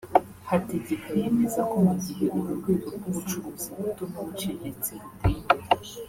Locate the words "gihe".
2.03-2.25